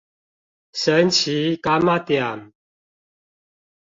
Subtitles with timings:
[0.03, 0.03] 神
[1.11, 2.53] 奇柑仔店